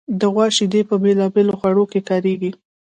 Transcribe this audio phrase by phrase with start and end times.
[0.19, 2.51] د غوا شیدې په بېلابېلو خوړو کې کارېږي.